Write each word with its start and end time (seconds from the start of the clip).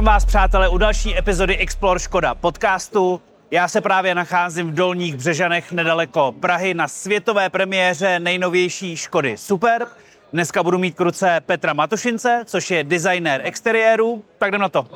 Vítám 0.00 0.14
vás, 0.14 0.24
přátelé, 0.24 0.68
u 0.68 0.78
další 0.78 1.18
epizody 1.18 1.56
Explore 1.56 2.00
Škoda 2.00 2.34
podcastu. 2.34 3.20
Já 3.50 3.68
se 3.68 3.80
právě 3.80 4.14
nacházím 4.14 4.70
v 4.70 4.74
Dolních 4.74 5.16
Břežanech 5.16 5.72
nedaleko 5.72 6.34
Prahy 6.40 6.74
na 6.74 6.88
světové 6.88 7.50
premiéře 7.50 8.20
nejnovější 8.20 8.96
Škody 8.96 9.36
Superb. 9.36 9.88
Dneska 10.32 10.62
budu 10.62 10.78
mít 10.78 10.96
k 10.96 11.00
ruce 11.00 11.40
Petra 11.46 11.72
Matošince, 11.72 12.42
což 12.44 12.70
je 12.70 12.84
designér 12.84 13.40
exteriéru. 13.44 14.24
Tak 14.38 14.48
jdem 14.48 14.60
na 14.60 14.68
to. 14.68 14.86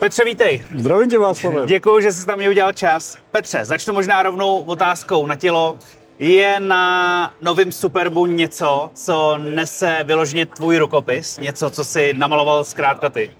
Petře, 0.00 0.24
vítej. 0.24 0.64
Zdravím 0.76 1.10
tě, 1.10 1.18
Václave. 1.18 1.66
Děkuji, 1.66 2.00
že 2.00 2.12
jsi 2.12 2.26
tam 2.26 2.38
mě 2.38 2.48
udělal 2.48 2.72
čas. 2.72 3.16
Petře, 3.30 3.64
začnu 3.64 3.94
možná 3.94 4.22
rovnou 4.22 4.58
otázkou 4.58 5.26
na 5.26 5.36
tělo. 5.36 5.78
Je 6.18 6.60
na 6.60 7.34
novém 7.40 7.72
Superbu 7.72 8.26
něco, 8.26 8.90
co 8.94 9.38
nese 9.38 9.98
vyloženě 10.04 10.46
tvůj 10.46 10.78
rukopis? 10.78 11.38
Něco, 11.38 11.70
co 11.70 11.84
si 11.84 12.14
namaloval 12.14 12.64
zkrátka 12.64 13.08
ty? 13.08 13.30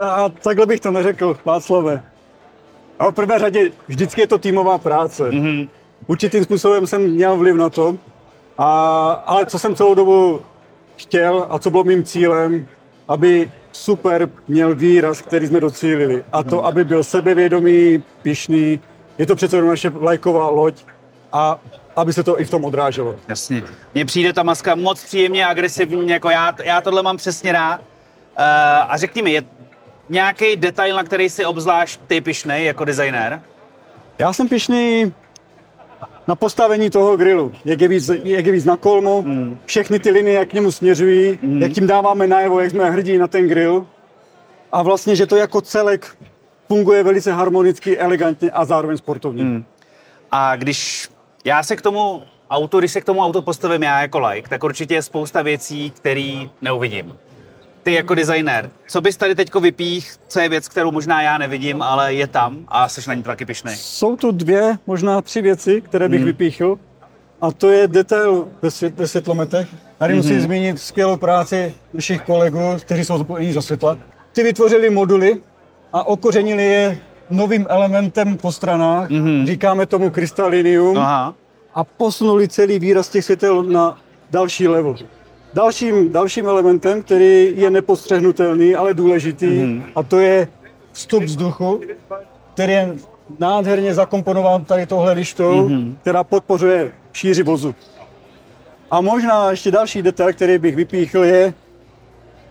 A 0.00 0.28
takhle 0.28 0.66
bych 0.66 0.80
to 0.80 0.90
neřekl, 0.90 1.36
Václave. 1.44 2.02
A 2.98 3.10
v 3.10 3.14
prvé 3.14 3.38
řadě 3.38 3.70
vždycky 3.88 4.20
je 4.20 4.26
to 4.26 4.38
týmová 4.38 4.78
práce. 4.78 5.30
Mm-hmm. 5.30 5.68
Určitým 6.06 6.44
způsobem 6.44 6.86
jsem 6.86 7.10
měl 7.10 7.36
vliv 7.36 7.56
na 7.56 7.70
to, 7.70 7.96
a, 8.58 9.10
ale 9.26 9.46
co 9.46 9.58
jsem 9.58 9.74
celou 9.74 9.94
dobu 9.94 10.40
chtěl 10.96 11.46
a 11.50 11.58
co 11.58 11.70
bylo 11.70 11.84
mým 11.84 12.04
cílem, 12.04 12.66
aby 13.08 13.50
super 13.72 14.28
měl 14.48 14.74
výraz, 14.74 15.22
který 15.22 15.46
jsme 15.46 15.60
docílili. 15.60 16.24
A 16.32 16.42
to, 16.42 16.64
aby 16.64 16.84
byl 16.84 17.04
sebevědomý, 17.04 18.02
pišný. 18.22 18.80
Je 19.18 19.26
to 19.26 19.36
přece 19.36 19.62
naše 19.62 19.90
vlajková 19.90 20.48
loď. 20.48 20.74
A 21.32 21.58
aby 21.96 22.12
se 22.12 22.22
to 22.22 22.40
i 22.40 22.44
v 22.44 22.50
tom 22.50 22.64
odráželo. 22.64 23.16
Jasně. 23.28 23.62
Mně 23.94 24.04
přijde 24.04 24.32
ta 24.32 24.42
maska 24.42 24.74
moc 24.74 25.04
příjemně 25.04 25.46
agresivní, 25.46 26.08
jako 26.08 26.30
já, 26.30 26.54
já 26.64 26.80
tohle 26.80 27.02
mám 27.02 27.16
přesně 27.16 27.52
rád. 27.52 27.80
Uh, 27.80 28.44
a 28.88 28.96
řekni 28.96 29.22
mi, 29.22 29.32
je 29.32 29.42
nějaký 30.10 30.56
detail, 30.56 30.96
na 30.96 31.04
který 31.04 31.28
si 31.28 31.44
obzvlášť 31.44 32.00
ty 32.06 32.20
pišnej 32.20 32.64
jako 32.64 32.84
designér? 32.84 33.42
Já 34.18 34.32
jsem 34.32 34.48
pišný 34.48 35.12
na 36.28 36.34
postavení 36.34 36.90
toho 36.90 37.16
grilu, 37.16 37.52
jak 37.64 37.80
je 37.80 37.88
víc, 37.88 38.10
jak 38.24 38.46
je 38.46 38.52
víc 38.52 38.64
na 38.64 38.76
kolmu, 38.76 39.22
mm. 39.22 39.58
všechny 39.66 39.98
ty 39.98 40.10
linie, 40.10 40.38
jak 40.38 40.48
k 40.48 40.52
němu 40.52 40.72
směřují, 40.72 41.38
mm. 41.42 41.62
jak 41.62 41.72
tím 41.72 41.86
dáváme 41.86 42.26
najevo, 42.26 42.60
jak 42.60 42.70
jsme 42.70 42.90
hrdí 42.90 43.18
na 43.18 43.26
ten 43.26 43.48
grill. 43.48 43.86
A 44.72 44.82
vlastně, 44.82 45.16
že 45.16 45.26
to 45.26 45.36
jako 45.36 45.60
celek 45.60 46.16
funguje 46.68 47.02
velice 47.02 47.32
harmonicky, 47.32 47.98
elegantně 47.98 48.50
a 48.50 48.64
zároveň 48.64 48.96
sportovně. 48.96 49.44
Mm. 49.44 49.64
A 50.30 50.56
když 50.56 51.08
já 51.44 51.62
se 51.62 51.76
k 51.76 51.82
tomu 51.82 52.22
auto, 52.50 52.78
když 52.78 52.92
se 52.92 53.00
k 53.00 53.04
tomu 53.04 53.20
auto 53.20 53.42
postavím 53.42 53.82
já 53.82 54.02
jako 54.02 54.18
like, 54.18 54.48
tak 54.48 54.64
určitě 54.64 54.94
je 54.94 55.02
spousta 55.02 55.42
věcí, 55.42 55.90
které 55.90 56.44
neuvidím. 56.62 57.18
Ty 57.82 57.92
jako 57.92 58.14
designér, 58.14 58.70
co 58.88 59.00
bys 59.00 59.16
tady 59.16 59.34
teď 59.34 59.54
vypích, 59.54 60.14
co 60.28 60.40
je 60.40 60.48
věc, 60.48 60.68
kterou 60.68 60.90
možná 60.90 61.22
já 61.22 61.38
nevidím, 61.38 61.82
ale 61.82 62.14
je 62.14 62.26
tam 62.26 62.58
a 62.68 62.88
jsi 62.88 63.00
na 63.08 63.14
ní 63.14 63.22
taky 63.22 63.46
pišnej? 63.46 63.76
Jsou 63.76 64.16
tu 64.16 64.32
dvě, 64.32 64.78
možná 64.86 65.22
tři 65.22 65.42
věci, 65.42 65.80
které 65.80 66.08
bych 66.08 66.20
hmm. 66.20 66.26
vypíchl. 66.26 66.78
A 67.40 67.52
to 67.52 67.70
je 67.70 67.88
detail 67.88 68.48
ve, 68.62 68.70
svět, 68.70 68.98
ve 68.98 69.08
světlometech. 69.08 69.68
Tady 69.98 70.12
mm-hmm. 70.12 70.16
musím 70.16 70.40
zmínit 70.40 70.78
skvělou 70.78 71.16
práci 71.16 71.74
našich 71.92 72.22
kolegů, 72.22 72.58
kteří 72.80 73.04
jsou 73.04 73.18
zodpovědní 73.18 73.52
za 73.52 73.62
světla. 73.62 73.98
Ty 74.32 74.42
vytvořili 74.42 74.90
moduly 74.90 75.36
a 75.92 76.06
okořenili 76.06 76.64
je 76.64 76.98
novým 77.30 77.66
elementem 77.68 78.36
po 78.36 78.52
stranách, 78.52 79.10
mm-hmm. 79.10 79.46
říkáme 79.46 79.86
tomu 79.86 80.10
krystalinium, 80.10 80.98
Aha. 80.98 81.34
a 81.74 81.84
posunuli 81.84 82.48
celý 82.48 82.78
výraz 82.78 83.08
těch 83.08 83.24
světel 83.24 83.62
na 83.62 83.98
další 84.30 84.68
level. 84.68 84.96
Dalším, 85.54 86.12
dalším 86.12 86.46
elementem, 86.46 87.02
který 87.02 87.52
je 87.56 87.70
nepostřehnutelný, 87.70 88.74
ale 88.74 88.94
důležitý, 88.94 89.46
mm-hmm. 89.46 89.82
a 89.96 90.02
to 90.02 90.20
je 90.20 90.48
vstup 90.92 91.22
vzduchu, 91.22 91.80
který 92.54 92.72
je 92.72 92.94
nádherně 93.38 93.94
zakomponován 93.94 94.64
tady 94.64 94.86
tohle 94.86 95.12
lištou, 95.12 95.68
mm-hmm. 95.68 95.94
která 96.00 96.24
podpořuje 96.24 96.92
šíři 97.12 97.42
vozu. 97.42 97.74
A 98.90 99.00
možná 99.00 99.50
ještě 99.50 99.70
další 99.70 100.02
detail, 100.02 100.32
který 100.32 100.58
bych 100.58 100.76
vypíchl, 100.76 101.24
je, 101.24 101.54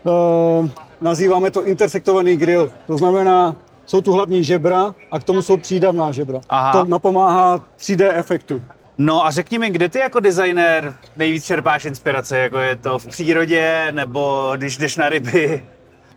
uh, 0.03 0.69
nazýváme 1.01 1.51
to 1.51 1.65
intersektovaný 1.65 2.37
grill. 2.37 2.71
To 2.87 2.97
znamená, 2.97 3.55
jsou 3.85 4.01
tu 4.01 4.13
hlavní 4.13 4.43
žebra 4.43 4.95
a 5.11 5.19
k 5.19 5.23
tomu 5.23 5.41
jsou 5.41 5.57
přídavná 5.57 6.11
žebra. 6.11 6.41
Aha. 6.49 6.71
To 6.71 6.85
napomáhá 6.85 7.65
3D 7.79 8.11
efektu. 8.13 8.61
No 9.01 9.25
a 9.25 9.31
řekni 9.31 9.59
mi, 9.59 9.69
kde 9.69 9.89
ty 9.89 9.99
jako 9.99 10.19
designér 10.19 10.93
nejvíc 11.17 11.45
čerpáš 11.45 11.85
inspirace? 11.85 12.37
Jako 12.37 12.57
je 12.57 12.75
to 12.75 12.99
v 12.99 13.07
přírodě 13.07 13.87
nebo 13.91 14.53
když 14.55 14.77
jdeš 14.77 14.97
na 14.97 15.09
ryby? 15.09 15.63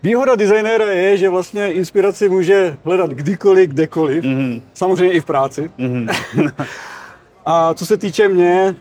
Výhoda 0.03 0.35
designéra 0.35 0.85
je, 0.85 1.17
že 1.17 1.29
vlastně 1.29 1.73
inspiraci 1.73 2.29
může 2.29 2.77
hledat 2.85 3.11
kdykoliv, 3.11 3.71
kdekoliv. 3.71 4.25
Mm-hmm. 4.25 4.63
Samozřejmě 4.75 5.15
i 5.15 5.21
v 5.21 5.25
práci. 5.25 5.71
Mm-hmm. 5.79 6.53
a 7.47 7.75
co 7.75 7.87
se 7.87 7.97
týče 7.97 8.29
mě, 8.29 8.75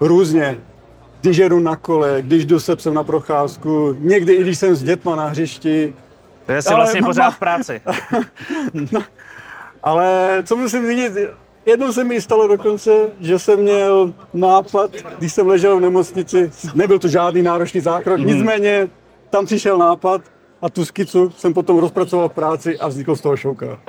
různě. 0.00 0.58
Když 1.20 1.36
jedu 1.36 1.60
na 1.60 1.76
kole, 1.76 2.22
když 2.22 2.44
jdu 2.44 2.60
se 2.60 2.76
psem 2.76 2.94
na 2.94 3.04
procházku, 3.04 3.96
někdy 3.98 4.32
i 4.32 4.42
když 4.42 4.58
jsem 4.58 4.74
s 4.74 4.82
dětma 4.82 5.16
na 5.16 5.26
hřišti, 5.26 5.94
to 6.46 6.52
je 6.52 6.62
si 6.62 6.74
vlastně 6.74 7.00
ale, 7.00 7.08
pořád 7.08 7.30
v 7.30 7.38
práci. 7.38 7.80
no, 8.92 9.02
ale 9.82 10.38
co 10.46 10.56
musím 10.56 10.84
zmínit, 10.84 11.12
jednou 11.66 11.92
se 11.92 12.04
mi 12.04 12.20
stalo 12.20 12.48
dokonce, 12.48 13.10
že 13.20 13.38
jsem 13.38 13.60
měl 13.60 14.12
nápad, 14.34 14.90
když 15.18 15.32
jsem 15.32 15.46
ležel 15.46 15.76
v 15.76 15.80
nemocnici, 15.80 16.50
nebyl 16.74 16.98
to 16.98 17.08
žádný 17.08 17.42
náročný 17.42 17.80
zákrok, 17.80 18.20
mm. 18.20 18.26
nicméně 18.26 18.88
tam 19.30 19.46
přišel 19.46 19.78
nápad 19.78 20.20
a 20.62 20.70
tu 20.70 20.84
skicu 20.84 21.30
jsem 21.30 21.54
potom 21.54 21.78
rozpracoval 21.78 22.28
v 22.28 22.32
práci 22.32 22.78
a 22.78 22.88
vznikl 22.88 23.16
z 23.16 23.20
toho 23.20 23.36
šouka. 23.36 23.80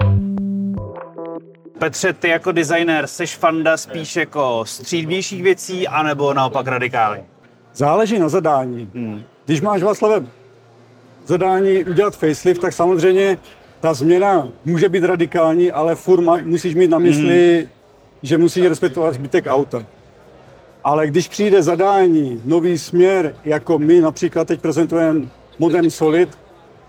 Petře, 1.79 2.13
ty 2.13 2.27
jako 2.27 2.51
designér, 2.51 3.07
jsi 3.07 3.27
fanda 3.27 3.77
spíš 3.77 4.15
jako 4.15 4.63
střídnějších 4.65 5.43
věcí, 5.43 5.87
anebo 5.87 6.33
naopak 6.33 6.67
radikály? 6.67 7.23
Záleží 7.73 8.19
na 8.19 8.29
zadání. 8.29 8.89
Hmm. 8.95 9.23
Když 9.45 9.61
máš 9.61 9.83
Václave 9.83 10.25
zadání 11.25 11.85
udělat 11.85 12.15
facelift, 12.15 12.61
tak 12.61 12.73
samozřejmě 12.73 13.37
ta 13.83 13.93
změna 13.93 14.47
může 14.65 14.89
být 14.89 15.03
radikální, 15.03 15.71
ale 15.71 15.95
furt 15.95 16.45
musíš 16.45 16.75
mít 16.75 16.89
na 16.89 16.99
mysli, 16.99 17.59
mm. 17.61 17.69
že 18.23 18.37
musíš 18.37 18.65
respektovat 18.65 19.13
zbytek 19.13 19.45
auta. 19.47 19.85
Ale 20.83 21.07
když 21.07 21.27
přijde 21.27 21.63
zadání, 21.63 22.41
nový 22.45 22.77
směr, 22.77 23.35
jako 23.45 23.79
my 23.79 24.01
například 24.01 24.47
teď 24.47 24.61
prezentujeme 24.61 25.21
Modern 25.59 25.89
Solid, 25.89 26.29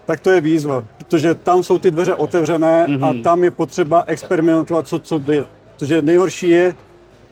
tak 0.06 0.21
to 0.21 0.31
je 0.31 0.41
výzva, 0.41 0.84
protože 0.99 1.34
tam 1.34 1.62
jsou 1.62 1.78
ty 1.78 1.91
dveře 1.91 2.15
otevřené 2.15 2.87
mm-hmm. 2.87 3.04
a 3.04 3.12
mhm. 3.12 3.22
tam 3.22 3.44
je 3.44 3.50
potřeba 3.50 4.04
experimentovat, 4.06 4.88
co, 4.88 4.99
co 4.99 5.19
jde. 5.19 5.44
Protože 5.75 6.03
nejhorší 6.03 6.49
je, 6.49 6.75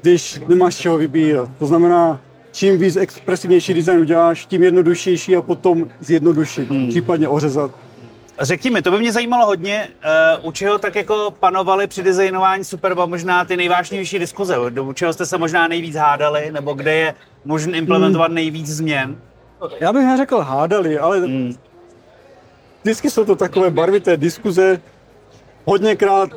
když 0.01 0.41
nemáš 0.49 0.77
čeho 0.77 0.99
vybírat. 0.99 1.51
To 1.59 1.67
znamená, 1.67 2.21
čím 2.53 2.79
víc 2.79 2.97
expresivnější 2.97 3.75
design 3.75 4.01
uděláš, 4.01 4.47
tím 4.47 4.63
jednodušší 4.63 5.37
a 5.37 5.43
potom 5.43 5.89
zjednodušit, 6.01 6.71
hmm. 6.71 6.89
případně 6.89 7.29
ořezat. 7.29 7.71
Řekni 8.43 8.71
mi, 8.71 8.83
to 8.83 8.91
by 8.91 8.99
mě 8.99 9.13
zajímalo 9.13 9.47
hodně, 9.47 9.89
uh, 10.41 10.49
u 10.49 10.53
čeho 10.53 10.79
tak 10.79 10.95
jako 10.95 11.35
panovaly 11.41 11.87
při 11.87 12.03
designování 12.03 12.65
Superba 12.65 13.07
možná 13.07 13.45
ty 13.45 13.57
nejvážnější 13.57 14.19
diskuze, 14.19 14.59
u 14.59 14.93
čeho 14.93 15.13
jste 15.13 15.27
se 15.27 15.39
možná 15.39 15.69
nejvíc 15.69 15.97
hádali, 15.97 16.53
nebo 16.53 16.75
kde 16.75 16.95
je 16.95 17.15
možné 17.45 17.79
implementovat 17.79 18.27
hmm. 18.27 18.35
nejvíc 18.35 18.67
změn? 18.67 19.17
Já 19.81 19.93
bych 19.93 20.03
neřekl 20.03 20.39
hádali, 20.39 20.99
ale 20.99 21.21
hmm. 21.21 21.57
vždycky 22.83 23.11
jsou 23.11 23.25
to 23.25 23.37
takové 23.37 23.71
barvité 23.71 24.17
diskuze, 24.17 24.81
hodněkrát 25.65 26.31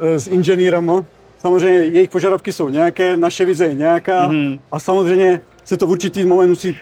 eh, 0.00 0.20
s 0.20 0.26
inženýrama, 0.26 1.04
Samozřejmě 1.38 1.78
jejich 1.78 2.10
požadavky 2.10 2.52
jsou 2.52 2.68
nějaké, 2.68 3.16
naše 3.16 3.44
vize 3.44 3.66
je 3.66 3.74
nějaká 3.74 4.28
mm-hmm. 4.28 4.60
a 4.72 4.80
samozřejmě 4.80 5.40
se 5.64 5.76
to 5.76 5.86
v 5.86 5.90
určitý 5.90 6.24
moment 6.24 6.48
musí 6.48 6.76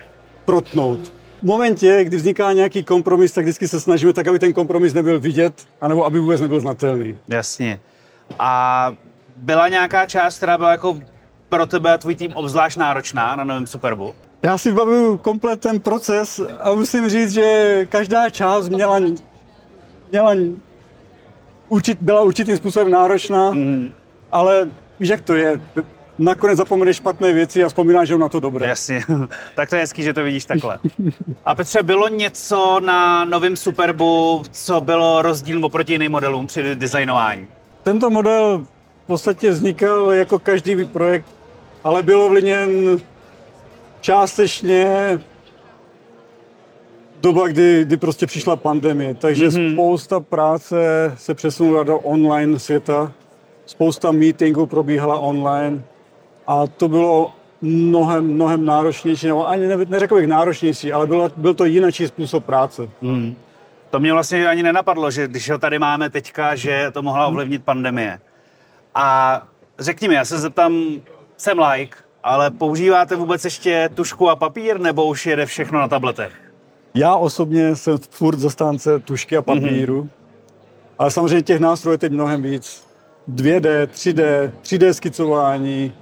protnout. 0.44 1.12
V 1.44 1.46
momentě, 1.46 2.04
kdy 2.04 2.16
vzniká 2.16 2.52
nějaký 2.52 2.84
kompromis, 2.84 3.32
tak 3.32 3.44
vždycky 3.44 3.68
se 3.68 3.80
snažíme 3.80 4.12
tak, 4.12 4.26
aby 4.26 4.38
ten 4.38 4.52
kompromis 4.52 4.94
nebyl 4.94 5.20
vidět, 5.20 5.54
anebo 5.80 6.04
aby 6.04 6.18
vůbec 6.18 6.40
nebyl 6.40 6.60
znatelný. 6.60 7.18
Jasně. 7.28 7.80
A 8.38 8.92
byla 9.36 9.68
nějaká 9.68 10.06
část, 10.06 10.36
která 10.36 10.58
byla 10.58 10.70
jako 10.70 10.98
pro 11.48 11.66
tebe 11.66 11.92
a 11.92 11.98
tvůj 11.98 12.14
tým 12.14 12.32
obzvlášť 12.34 12.78
náročná 12.78 13.36
na 13.36 13.44
novém 13.44 13.66
Superbu? 13.66 14.14
Já 14.42 14.58
si 14.58 14.70
vybavuju 14.70 15.16
komplet 15.16 15.60
ten 15.60 15.80
proces 15.80 16.40
a 16.60 16.74
musím 16.74 17.08
říct, 17.08 17.32
že 17.32 17.86
každá 17.90 18.30
část 18.30 18.68
měla, 18.68 19.00
měla 20.10 20.34
určit, 21.68 21.98
byla 22.00 22.22
určitým 22.22 22.56
způsobem 22.56 22.90
náročná. 22.90 23.50
Mm 23.50 23.92
ale 24.34 24.70
víš, 25.00 25.08
jak 25.08 25.20
to 25.20 25.34
je. 25.34 25.60
Nakonec 26.18 26.56
zapomeneš 26.56 26.96
špatné 26.96 27.32
věci 27.32 27.64
a 27.64 27.68
vzpomínáš 27.68 28.10
na 28.10 28.28
to 28.28 28.40
dobré. 28.40 28.68
Jasně, 28.68 29.02
tak 29.54 29.70
to 29.70 29.76
je 29.76 29.80
hezký, 29.80 30.02
že 30.02 30.12
to 30.12 30.22
vidíš 30.22 30.44
takhle. 30.44 30.78
A 31.44 31.54
Petře, 31.54 31.82
bylo 31.82 32.08
něco 32.08 32.80
na 32.80 33.24
novém 33.24 33.56
Superbu, 33.56 34.42
co 34.50 34.80
bylo 34.80 35.22
rozdíl 35.22 35.64
oproti 35.64 35.92
jiným 35.92 36.12
modelům 36.12 36.46
při 36.46 36.74
designování? 36.74 37.48
Tento 37.82 38.10
model 38.10 38.66
v 39.04 39.06
podstatě 39.06 39.50
vznikal 39.50 40.12
jako 40.12 40.38
každý 40.38 40.84
projekt, 40.84 41.26
ale 41.84 42.02
bylo 42.02 42.28
vliněn 42.28 42.98
částečně 44.00 45.18
doba, 47.20 47.48
kdy, 47.48 47.84
kdy 47.84 47.96
prostě 47.96 48.26
přišla 48.26 48.56
pandemie, 48.56 49.14
takže 49.14 49.48
mm-hmm. 49.48 49.72
spousta 49.72 50.20
práce 50.20 50.76
se 51.16 51.34
přesunula 51.34 51.82
do 51.82 51.98
online 51.98 52.58
světa, 52.58 53.12
spousta 53.66 54.12
meetingů 54.12 54.66
probíhala 54.66 55.18
online 55.18 55.82
a 56.46 56.66
to 56.66 56.88
bylo 56.88 57.32
mnohem, 57.62 58.24
mnohem 58.24 58.64
náročnější, 58.64 59.26
nebo 59.26 59.48
ani 59.48 59.66
ne, 59.66 59.76
neřekl 59.88 60.14
bych 60.14 60.26
náročnější, 60.26 60.92
ale 60.92 61.06
byl, 61.06 61.32
byl 61.36 61.54
to 61.54 61.64
jiný 61.64 61.92
způsob 61.92 62.44
práce. 62.44 62.88
Mm. 63.00 63.34
To 63.90 64.00
mě 64.00 64.12
vlastně 64.12 64.48
ani 64.48 64.62
nenapadlo, 64.62 65.10
že 65.10 65.28
když 65.28 65.50
ho 65.50 65.58
tady 65.58 65.78
máme 65.78 66.10
teďka, 66.10 66.54
že 66.54 66.90
to 66.92 67.02
mohla 67.02 67.26
ovlivnit 67.26 67.64
pandemie. 67.64 68.20
A 68.94 69.42
řekni 69.78 70.08
mi, 70.08 70.14
já 70.14 70.24
se 70.24 70.38
zeptám, 70.38 70.82
jsem 71.36 71.58
like, 71.58 71.96
ale 72.22 72.50
používáte 72.50 73.16
vůbec 73.16 73.44
ještě 73.44 73.90
tušku 73.94 74.30
a 74.30 74.36
papír, 74.36 74.80
nebo 74.80 75.04
už 75.04 75.26
jede 75.26 75.46
všechno 75.46 75.78
na 75.78 75.88
tabletech? 75.88 76.32
Já 76.94 77.16
osobně 77.16 77.76
jsem 77.76 77.98
furt 78.10 78.38
zastánce 78.38 78.98
tušky 78.98 79.36
a 79.36 79.42
papíru, 79.42 80.02
mm-hmm. 80.02 80.08
ale 80.98 81.10
samozřejmě 81.10 81.42
těch 81.42 81.60
nástrojů 81.60 81.92
je 81.94 81.98
teď 81.98 82.12
mnohem 82.12 82.42
víc. 82.42 82.86
2D, 83.34 83.86
3D, 83.86 84.50
3D 84.62 84.90
skicování 84.90 85.92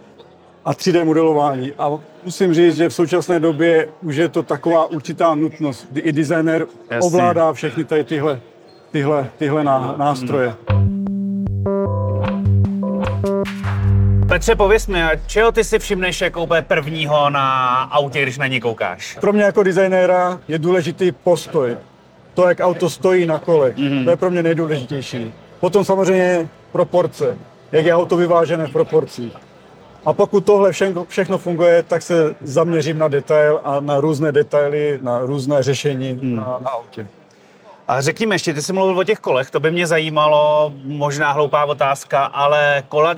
a 0.65 0.73
3D 0.73 1.05
modelování. 1.05 1.73
A 1.79 1.91
musím 2.25 2.55
říct, 2.55 2.77
že 2.77 2.89
v 2.89 2.95
současné 2.95 3.41
době 3.41 3.89
už 4.03 4.17
je 4.17 4.29
to 4.29 4.43
taková 4.43 4.87
určitá 4.87 5.35
nutnost, 5.35 5.87
kdy 5.91 6.01
i 6.01 6.13
designer 6.13 6.67
Jasně. 6.91 7.07
ovládá 7.07 7.53
všechny 7.53 7.85
tady 7.85 8.05
tyhle, 8.05 8.41
tyhle, 8.91 9.31
tyhle 9.39 9.65
nástroje. 9.97 10.55
Petře, 14.29 14.57
pověs 14.57 14.87
mi, 14.87 15.03
čeho 15.27 15.53
ty 15.53 15.65
si 15.65 15.79
všimneš 15.79 16.21
jako 16.21 16.43
úplně 16.43 16.63
prvního 16.63 17.31
na 17.31 17.75
autě, 17.83 18.23
když 18.23 18.39
na 18.39 18.47
ně 18.47 18.61
koukáš? 18.61 19.19
Pro 19.21 19.33
mě 19.33 19.43
jako 19.43 19.63
designéra 19.63 20.41
je 20.49 20.59
důležitý 20.59 21.13
postoj. 21.13 21.77
To, 22.35 22.49
jak 22.49 22.61
auto 22.61 22.91
stojí 22.91 23.27
na 23.27 23.39
kole, 23.39 23.71
mm-hmm. 23.71 24.05
to 24.05 24.11
je 24.11 24.17
pro 24.17 24.31
mě 24.31 24.43
nejdůležitější. 24.43 25.35
Potom 25.61 25.85
samozřejmě 25.85 26.49
proporce, 26.73 27.39
jak 27.73 27.87
je 27.87 27.95
auto 27.95 28.17
vyvážené 28.17 28.67
v 28.67 28.73
proporcích. 28.73 29.33
A 30.05 30.13
pokud 30.13 30.45
tohle 30.45 30.73
všechno, 30.73 31.05
všechno 31.05 31.39
funguje, 31.39 31.83
tak 31.83 32.03
se 32.03 32.35
zaměřím 32.41 32.99
na 32.99 33.09
detail 33.09 33.61
a 33.65 33.81
na 33.81 34.01
různé 34.01 34.33
detaily, 34.33 34.99
na 35.03 35.19
různé 35.19 35.63
řešení 35.63 36.13
mm. 36.23 36.37
na, 36.37 36.59
na 36.61 36.71
autě. 36.71 37.07
A 37.89 38.01
řekni 38.01 38.27
mi 38.27 38.35
ještě, 38.35 38.55
ty 38.55 38.63
jsi 38.63 38.73
mluvil 38.73 38.99
o 38.99 39.05
těch 39.05 39.19
kolech, 39.19 39.51
to 39.51 39.61
by 39.61 39.71
mě 39.71 39.87
zajímalo, 39.87 40.73
možná 40.85 41.33
hloupá 41.33 41.65
otázka, 41.65 42.25
ale 42.25 42.83
kola 42.89 43.15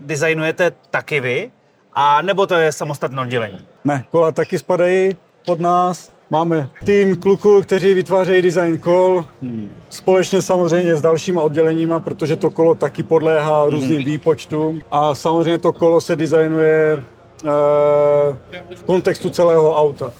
designujete 0.00 0.72
taky 0.90 1.20
vy? 1.20 1.50
A 1.92 2.22
nebo 2.22 2.46
to 2.46 2.54
je 2.54 2.72
samostatné 2.72 3.22
oddělení? 3.22 3.58
Ne, 3.84 4.04
kola 4.10 4.32
taky 4.32 4.58
spadají 4.58 5.16
pod 5.46 5.60
nás. 5.60 6.12
Máme 6.30 6.70
tým 6.84 7.16
kluků, 7.16 7.62
kteří 7.62 7.94
vytvářejí 7.94 8.42
design 8.42 8.78
kol, 8.78 9.24
hmm. 9.42 9.70
společně 9.90 10.42
samozřejmě 10.42 10.96
s 10.96 11.00
dalšíma 11.00 11.42
odděleníma, 11.42 12.00
protože 12.00 12.36
to 12.36 12.50
kolo 12.50 12.74
taky 12.74 13.02
podléhá 13.02 13.62
hmm. 13.62 13.70
různým 13.70 14.04
výpočtům. 14.04 14.82
A 14.90 15.14
samozřejmě 15.14 15.58
to 15.58 15.72
kolo 15.72 16.00
se 16.00 16.16
designuje 16.16 16.92
e, 16.92 17.02
v 18.76 18.82
kontextu 18.86 19.30
celého 19.30 19.76
auta. 19.76 20.12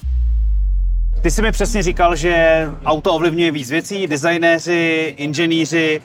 Ty 1.23 1.31
jsi 1.31 1.43
mi 1.43 1.53
přesně 1.53 1.83
říkal, 1.83 2.17
že 2.17 2.67
auto 2.85 3.15
ovlivňuje 3.15 3.51
víc 3.51 3.71
věcí, 3.71 4.07
designéři, 4.07 5.15
inženýři. 5.17 6.01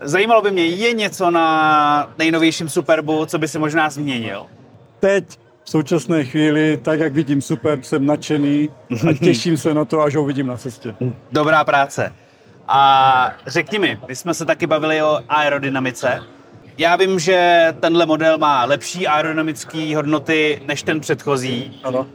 Zajímalo 0.00 0.42
by 0.42 0.50
mě, 0.50 0.66
je 0.66 0.92
něco 0.92 1.30
na 1.30 2.12
nejnovějším 2.18 2.68
Superbu, 2.68 3.26
co 3.26 3.38
by 3.38 3.48
si 3.48 3.58
možná 3.58 3.90
změnil? 3.90 4.46
Teď 5.00 5.24
v 5.64 5.70
současné 5.70 6.24
chvíli, 6.24 6.78
tak 6.82 7.00
jak 7.00 7.12
vidím 7.12 7.42
Super, 7.42 7.82
jsem 7.82 8.06
nadšený 8.06 8.68
a 9.08 9.12
těším 9.24 9.56
se 9.56 9.74
na 9.74 9.84
to, 9.84 10.00
až 10.00 10.16
ho 10.16 10.24
vidím 10.24 10.46
na 10.46 10.56
cestě. 10.56 10.94
Dobrá 11.32 11.64
práce. 11.64 12.12
A 12.68 13.32
řekni 13.46 13.78
mi, 13.78 13.98
my 14.08 14.16
jsme 14.16 14.34
se 14.34 14.44
taky 14.44 14.66
bavili 14.66 15.02
o 15.02 15.20
aerodynamice. 15.28 16.22
Já 16.78 16.96
vím, 16.96 17.18
že 17.18 17.66
tenhle 17.80 18.06
model 18.06 18.38
má 18.38 18.64
lepší 18.64 19.06
aerodynamické 19.06 19.96
hodnoty 19.96 20.62
než 20.66 20.82
ten 20.82 21.00
předchozí. 21.00 21.80
Ano 21.84 22.06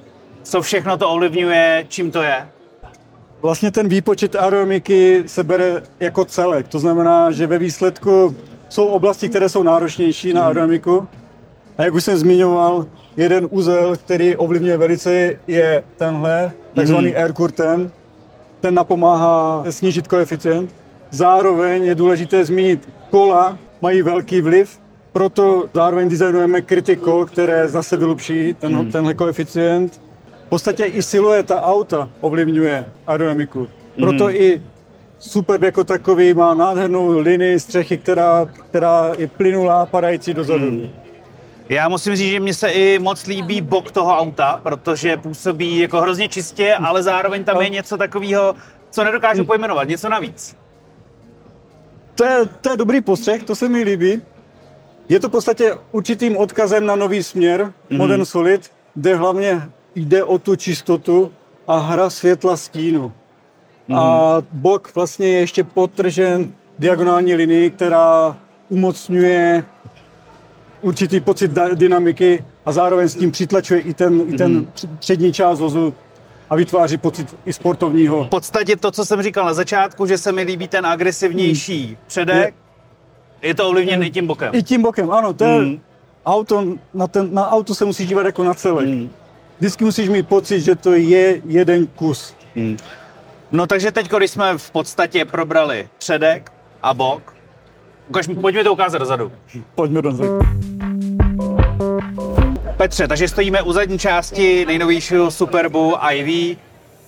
co 0.46 0.62
všechno 0.62 0.98
to 0.98 1.10
ovlivňuje, 1.10 1.86
čím 1.90 2.12
to 2.12 2.22
je? 2.22 2.48
Vlastně 3.42 3.72
ten 3.72 3.88
výpočet 3.88 4.36
aerodynamiky 4.36 5.24
se 5.26 5.44
bere 5.44 5.84
jako 6.00 6.26
celek. 6.26 6.68
To 6.68 6.80
znamená, 6.80 7.32
že 7.32 7.48
ve 7.48 7.58
výsledku 7.58 8.36
jsou 8.70 8.86
oblasti, 8.86 9.30
které 9.30 9.50
jsou 9.50 9.64
náročnější 9.64 10.34
na 10.34 10.42
aerodynamiku. 10.42 11.08
A 11.78 11.84
jak 11.84 11.94
už 11.94 12.04
jsem 12.04 12.18
zmiňoval, 12.18 12.86
jeden 13.18 13.48
úzel, 13.52 13.96
který 13.96 14.36
ovlivňuje 14.36 14.78
velice, 14.78 15.40
je 15.48 15.84
tenhle, 15.98 16.52
takzvaný 16.74 17.08
mm. 17.08 17.16
air 17.18 17.34
curtain. 17.34 17.92
Ten 18.60 18.74
napomáhá 18.74 19.66
snížit 19.70 20.08
koeficient. 20.08 20.76
Zároveň 21.12 21.84
je 21.84 21.96
důležité 21.96 22.46
zmínit 22.46 22.90
kola, 23.10 23.58
mají 23.82 24.02
velký 24.02 24.42
vliv, 24.42 24.80
proto 25.14 25.66
zároveň 25.74 26.10
designujeme 26.10 26.62
kritikol, 26.62 27.26
které 27.26 27.68
zase 27.68 27.98
vylupší 27.98 28.54
ten, 28.54 28.78
mm. 28.78 28.92
tenhle 28.92 29.14
koeficient 29.14 30.02
v 30.46 30.50
podstatě 30.50 30.86
i 30.86 31.02
silueta 31.02 31.62
auta 31.62 32.10
ovlivňuje 32.22 32.86
aerodynamiku. 33.08 33.68
Proto 33.96 34.24
mm. 34.24 34.30
i 34.34 34.62
Superb 35.20 35.64
jako 35.64 35.84
takový 35.84 36.34
má 36.34 36.54
nádhernou 36.54 37.20
linii 37.20 37.60
střechy, 37.60 37.98
která, 37.98 38.46
která 38.70 39.12
je 39.18 39.28
plynulá, 39.28 39.86
padající 39.86 40.34
dozadu. 40.34 40.72
Mm. 40.72 40.90
Já 41.70 41.90
musím 41.90 42.16
říct, 42.16 42.32
že 42.32 42.40
mně 42.40 42.54
se 42.54 42.70
i 42.70 43.00
moc 43.00 43.26
líbí 43.26 43.62
bok 43.62 43.92
toho 43.92 44.18
auta, 44.18 44.60
protože 44.64 45.18
působí 45.18 45.80
jako 45.80 46.02
hrozně 46.02 46.30
čistě, 46.30 46.76
ale 46.76 47.04
zároveň 47.04 47.44
tam 47.44 47.62
je 47.62 47.70
něco 47.70 47.98
takového, 47.98 48.56
co 48.90 49.04
nedokážu 49.04 49.46
pojmenovat, 49.46 49.88
něco 49.88 50.10
navíc. 50.10 50.56
To 52.16 52.26
je, 52.26 52.46
to 52.62 52.70
je 52.70 52.78
dobrý 52.78 53.02
postřeh, 53.02 53.44
to 53.44 53.56
se 53.56 53.70
mi 53.70 53.84
líbí. 53.84 54.22
Je 55.10 55.20
to 55.20 55.30
v 55.30 55.32
podstatě 55.32 55.78
určitým 55.92 56.38
odkazem 56.38 56.86
na 56.86 56.96
nový 56.96 57.24
směr, 57.24 57.74
mm. 57.90 57.98
Modern 57.98 58.26
Solid, 58.26 58.72
kde 58.96 59.16
hlavně 59.16 59.62
jde 59.96 60.24
o 60.24 60.38
tu 60.40 60.56
čistotu 60.56 61.32
a 61.68 61.78
hra 61.78 62.10
světla 62.10 62.58
stínu. 62.58 63.14
Mm. 63.88 63.96
A 63.96 64.38
bok 64.52 64.96
vlastně 64.96 65.28
je 65.28 65.40
ještě 65.40 65.64
potržen 65.64 66.54
diagonální 66.80 67.36
linii, 67.36 67.70
která 67.70 68.38
umocňuje 68.70 69.64
určitý 70.86 71.20
pocit 71.20 71.52
dynamiky 71.74 72.44
a 72.66 72.72
zároveň 72.72 73.08
s 73.08 73.16
tím 73.16 73.32
přitlačuje 73.32 73.80
i 73.80 73.94
ten, 73.94 74.14
mm. 74.14 74.34
i 74.34 74.38
ten 74.38 74.54
mhm. 74.54 74.98
přední 75.00 75.34
část 75.34 75.60
vozu 75.60 75.94
a 76.50 76.56
vytváří 76.56 76.98
pocit 76.98 77.36
i 77.46 77.54
sportovního. 77.54 78.24
V 78.24 78.30
podstatě 78.30 78.76
to, 78.76 78.92
co 78.92 79.06
jsem 79.06 79.22
říkal 79.22 79.46
na 79.46 79.54
začátku, 79.54 80.06
že 80.06 80.18
se 80.18 80.32
mi 80.32 80.42
líbí 80.42 80.68
ten 80.68 80.86
agresivnější 80.86 81.88
mm. 81.90 81.98
předek, 82.08 82.54
je, 83.42 83.50
je 83.50 83.56
to 83.56 83.70
ovlivněné 83.70 84.08
i 84.08 84.12
tím 84.12 84.28
bokem. 84.28 84.50
I 84.54 84.64
tím 84.64 84.82
bokem, 84.82 85.12
ano. 85.12 85.34
To 85.34 85.44
je 85.44 85.62
mm. 85.62 85.80
auto, 86.26 86.66
na, 86.94 87.08
ten, 87.08 87.34
na 87.34 87.52
auto 87.52 87.76
se 87.76 87.86
musí 87.86 88.06
dívat 88.06 88.26
jako 88.26 88.44
na 88.44 88.54
celek. 88.54 88.88
Mm 88.88 89.10
vždycky 89.60 89.86
musíš 89.86 90.10
mít 90.10 90.28
pocit, 90.28 90.62
že 90.62 90.76
to 90.76 90.94
je 90.94 91.42
jeden 91.46 91.88
kus. 91.88 92.34
Hmm. 92.56 92.78
No 93.52 93.68
takže 93.68 93.92
teď, 93.92 94.12
když 94.12 94.32
jsme 94.32 94.58
v 94.58 94.72
podstatě 94.72 95.26
probrali 95.26 95.90
předek 95.98 96.52
a 96.84 96.94
bok, 96.94 97.34
ukaž, 98.10 98.30
pojďme 98.42 98.64
to 98.64 98.74
ukázat 98.74 98.98
dozadu. 98.98 99.32
Pojďme 99.76 100.02
dozadu. 100.02 100.40
Petře, 102.86 103.08
takže 103.08 103.28
stojíme 103.28 103.62
u 103.62 103.74
zadní 103.74 104.00
části 104.00 104.66
nejnovějšího 104.66 105.32
Superbu 105.32 105.94
IV. 106.12 106.58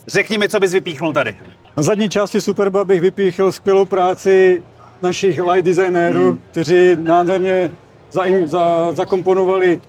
Řekni 0.08 0.38
mi, 0.38 0.50
co 0.50 0.60
bys 0.60 0.74
vypíchnul 0.74 1.14
tady. 1.14 1.36
Na 1.78 1.84
zadní 1.84 2.10
části 2.10 2.42
Superba 2.42 2.86
bych 2.86 3.02
vypíchl 3.02 3.52
skvělou 3.52 3.86
práci 3.86 4.64
našich 5.02 5.40
light 5.40 5.66
designérů, 5.66 6.30
hmm. 6.30 6.42
kteří 6.52 6.96
nádherně 6.96 7.72
za, 8.12 8.24
za, 8.46 8.92
zakomponovali 8.92 9.82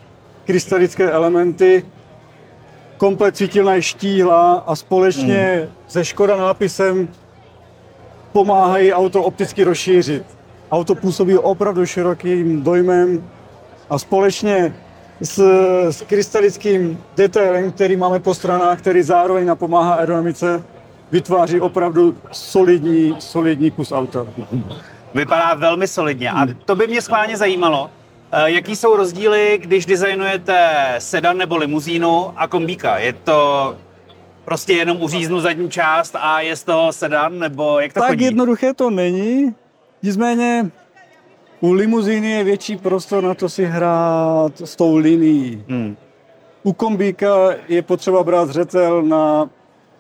krystalické 0.44 1.10
elementy 1.10 1.84
komplet 2.96 3.36
svítilna 3.36 3.74
je 3.74 3.82
štíhla 3.82 4.52
a 4.66 4.76
společně 4.76 5.60
mm. 5.62 5.68
se 5.86 6.04
Škoda 6.04 6.36
nápisem 6.36 7.08
pomáhají 8.32 8.92
auto 8.92 9.22
opticky 9.22 9.64
rozšířit. 9.64 10.22
Auto 10.70 10.94
působí 10.94 11.38
opravdu 11.38 11.86
širokým 11.86 12.62
dojmem 12.62 13.30
a 13.90 13.98
společně 13.98 14.74
s, 15.20 15.38
s 15.90 16.02
krystalickým 16.02 17.00
detailem, 17.16 17.72
který 17.72 17.96
máme 17.96 18.20
po 18.20 18.34
stranách, 18.34 18.78
který 18.78 19.02
zároveň 19.02 19.46
napomáhá 19.46 19.94
aerodynamice, 19.94 20.62
vytváří 21.12 21.60
opravdu 21.60 22.16
solidní, 22.32 23.16
solidní 23.18 23.70
kus 23.70 23.92
auta. 23.92 24.26
Vypadá 25.14 25.54
velmi 25.54 25.88
solidně 25.88 26.30
a 26.30 26.46
to 26.64 26.76
by 26.76 26.86
mě 26.86 27.02
schválně 27.02 27.36
zajímalo, 27.36 27.90
Eh, 28.32 28.50
jaký 28.50 28.76
jsou 28.76 28.96
rozdíly, 28.96 29.58
když 29.62 29.86
designujete 29.86 30.94
sedan 30.98 31.38
nebo 31.38 31.56
limuzínu 31.56 32.32
a 32.36 32.46
kombíka? 32.46 32.98
Je 32.98 33.12
to 33.12 33.76
prostě 34.44 34.72
jenom 34.72 35.02
uříznu 35.02 35.40
zadní 35.40 35.70
část 35.70 36.16
a 36.20 36.40
je 36.40 36.56
z 36.56 36.64
toho 36.64 36.92
sedan, 36.92 37.38
nebo 37.38 37.80
jak 37.80 37.92
to 37.92 38.00
tak 38.00 38.08
chodí? 38.08 38.24
jednoduché 38.24 38.74
to 38.74 38.90
není. 38.90 39.54
Nicméně 40.02 40.70
u 41.60 41.72
limuzíny 41.72 42.30
je 42.30 42.44
větší 42.44 42.76
prostor 42.76 43.24
na 43.24 43.34
to 43.34 43.48
si 43.48 43.64
hrát 43.64 44.52
s 44.64 44.76
tou 44.76 44.96
linií. 44.96 45.64
Hmm. 45.68 45.96
U 46.62 46.72
kombíka 46.72 47.50
je 47.68 47.82
potřeba 47.82 48.24
brát 48.24 48.48
zřetel 48.48 49.02
na 49.02 49.50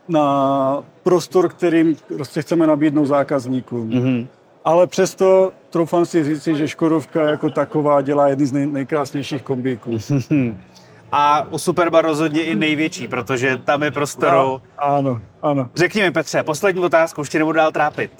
na 0.08 0.84
prostor, 1.02 1.48
kterým 1.48 1.96
prostě 2.16 2.42
chceme 2.42 2.66
nabídnout 2.66 3.06
zákazníkům. 3.06 3.90
Mm-hmm. 3.90 4.26
Ale 4.64 4.86
přesto 4.86 5.52
troufám 5.70 6.06
si 6.06 6.24
říci, 6.24 6.54
že 6.54 6.68
Škodovka 6.68 7.22
jako 7.22 7.50
taková 7.50 8.00
dělá 8.00 8.28
jedny 8.28 8.46
z 8.46 8.52
nej, 8.52 8.66
nejkrásnějších 8.66 9.42
kombíků. 9.42 9.90
A 11.12 11.46
u 11.50 11.58
Superba 11.58 12.02
rozhodně 12.02 12.42
i 12.42 12.54
největší, 12.54 13.08
protože 13.08 13.56
tam 13.56 13.82
je 13.82 13.90
prostoru. 13.90 14.62
A, 14.78 14.82
ano, 14.82 15.20
ano. 15.42 15.70
Řekni 15.74 16.02
mi, 16.02 16.10
Petře, 16.10 16.42
poslední 16.42 16.84
otázku, 16.84 17.20
už 17.20 17.28
tě 17.28 17.38
nebudu 17.38 17.56
dál 17.56 17.72
trápit. 17.72 18.10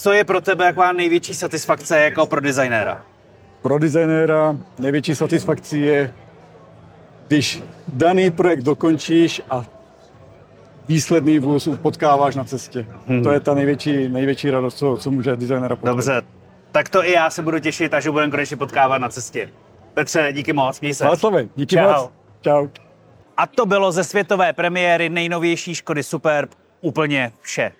Co 0.00 0.12
je 0.12 0.24
pro 0.24 0.40
tebe 0.40 0.64
taková 0.64 0.92
největší 0.92 1.34
satisfakce 1.34 2.00
jako 2.00 2.26
pro 2.26 2.40
designéra? 2.40 3.04
Pro 3.62 3.78
designéra 3.78 4.56
největší 4.78 5.14
satisfakcí 5.14 5.80
je, 5.80 6.14
když 7.28 7.62
daný 7.88 8.30
projekt 8.30 8.62
dokončíš 8.62 9.42
a 9.50 9.64
výsledný 10.88 11.38
vůz 11.38 11.68
potkáváš 11.82 12.36
na 12.36 12.44
cestě. 12.44 12.86
Hmm. 13.06 13.22
To 13.22 13.30
je 13.30 13.40
ta 13.40 13.54
největší, 13.54 14.08
největší 14.08 14.50
radost, 14.50 14.78
co, 14.78 14.96
co 14.96 15.10
může 15.10 15.36
designéra 15.36 15.76
potkat. 15.76 15.90
Dobře, 15.90 16.22
tak 16.72 16.88
to 16.88 17.04
i 17.04 17.12
já 17.12 17.30
se 17.30 17.42
budu 17.42 17.58
těšit, 17.58 17.94
až 17.94 18.06
ho 18.06 18.12
budeme 18.12 18.30
konečně 18.30 18.56
potkávat 18.56 19.00
na 19.00 19.08
cestě. 19.08 19.50
Petře, 19.94 20.32
díky 20.32 20.52
moc, 20.52 20.80
měj 20.80 20.94
se. 20.94 21.04
Václave, 21.04 21.46
díky 21.56 21.76
Čau. 21.76 21.82
moc. 21.82 22.10
Čau. 22.40 22.68
A 23.36 23.46
to 23.46 23.66
bylo 23.66 23.92
ze 23.92 24.04
světové 24.04 24.52
premiéry 24.52 25.08
nejnovější 25.08 25.74
Škody 25.74 26.02
Superb 26.02 26.50
úplně 26.80 27.32
vše. 27.40 27.72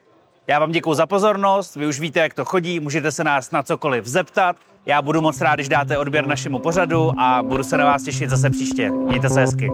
Já 0.48 0.58
vám 0.58 0.72
děkuji 0.72 0.94
za 0.94 1.06
pozornost, 1.06 1.76
vy 1.76 1.86
už 1.86 2.00
víte, 2.00 2.20
jak 2.20 2.34
to 2.34 2.44
chodí, 2.44 2.80
můžete 2.80 3.12
se 3.12 3.24
nás 3.24 3.50
na 3.50 3.62
cokoliv 3.62 4.06
zeptat. 4.06 4.56
Já 4.86 5.02
budu 5.02 5.20
moc 5.20 5.40
rád, 5.40 5.54
když 5.54 5.68
dáte 5.68 5.98
odběr 5.98 6.26
našemu 6.26 6.58
pořadu 6.58 7.12
a 7.20 7.42
budu 7.42 7.64
se 7.64 7.76
na 7.76 7.84
vás 7.84 8.02
těšit 8.02 8.30
zase 8.30 8.50
příště. 8.50 8.90
Mějte 8.90 9.30
se 9.30 9.40
hezky. 9.40 9.70